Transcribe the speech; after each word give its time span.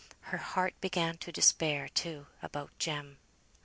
Her 0.33 0.39
heart 0.39 0.73
began 0.81 1.19
to 1.19 1.31
despair, 1.31 1.87
too, 1.87 2.25
about 2.41 2.71
Jem. 2.79 3.19